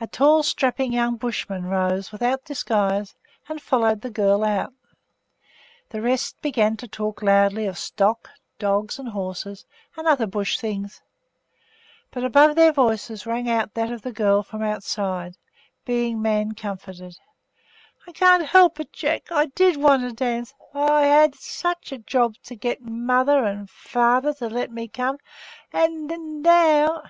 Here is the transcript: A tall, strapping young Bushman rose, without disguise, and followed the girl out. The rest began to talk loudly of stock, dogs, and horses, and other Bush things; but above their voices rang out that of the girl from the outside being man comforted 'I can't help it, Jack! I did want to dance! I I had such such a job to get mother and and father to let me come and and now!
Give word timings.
A 0.00 0.06
tall, 0.06 0.42
strapping 0.42 0.94
young 0.94 1.16
Bushman 1.16 1.64
rose, 1.66 2.10
without 2.10 2.46
disguise, 2.46 3.14
and 3.50 3.60
followed 3.60 4.00
the 4.00 4.08
girl 4.08 4.42
out. 4.42 4.72
The 5.90 6.00
rest 6.00 6.40
began 6.40 6.78
to 6.78 6.88
talk 6.88 7.20
loudly 7.20 7.66
of 7.66 7.76
stock, 7.76 8.30
dogs, 8.58 8.98
and 8.98 9.10
horses, 9.10 9.66
and 9.94 10.06
other 10.08 10.26
Bush 10.26 10.58
things; 10.58 11.02
but 12.10 12.24
above 12.24 12.54
their 12.56 12.72
voices 12.72 13.26
rang 13.26 13.46
out 13.46 13.74
that 13.74 13.92
of 13.92 14.00
the 14.00 14.10
girl 14.10 14.42
from 14.42 14.60
the 14.60 14.68
outside 14.68 15.36
being 15.84 16.22
man 16.22 16.52
comforted 16.52 17.18
'I 18.08 18.12
can't 18.12 18.46
help 18.46 18.80
it, 18.80 18.90
Jack! 18.90 19.30
I 19.30 19.48
did 19.54 19.76
want 19.76 20.00
to 20.00 20.14
dance! 20.14 20.54
I 20.72 20.80
I 20.90 21.02
had 21.02 21.34
such 21.34 21.88
such 21.90 21.92
a 21.92 21.98
job 21.98 22.36
to 22.44 22.54
get 22.56 22.80
mother 22.80 23.44
and 23.44 23.58
and 23.58 23.68
father 23.70 24.32
to 24.32 24.48
let 24.48 24.70
me 24.72 24.88
come 24.88 25.18
and 25.74 26.10
and 26.10 26.42
now! 26.42 27.02